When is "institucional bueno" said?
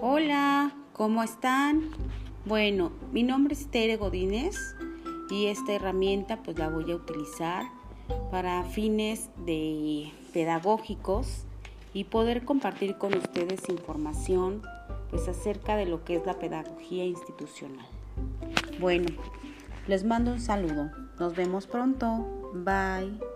17.04-19.06